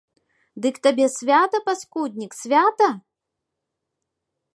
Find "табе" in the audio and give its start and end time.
0.85-1.05